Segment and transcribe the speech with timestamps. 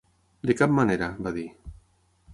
[0.51, 1.47] "De cap manera", va dir.